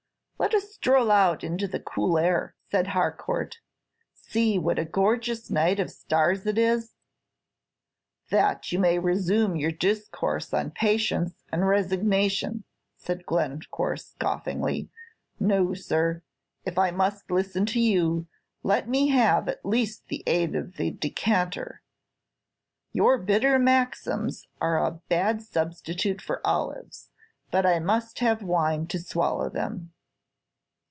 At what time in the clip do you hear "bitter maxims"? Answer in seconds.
23.19-24.47